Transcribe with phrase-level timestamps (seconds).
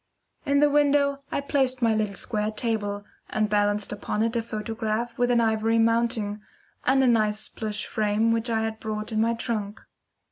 [0.47, 5.15] In the window I placed my little square table, and balanced upon it a photograph
[5.19, 6.41] with an ivory mounting
[6.87, 9.79] and a nice plush frame which I had brought in my trunk.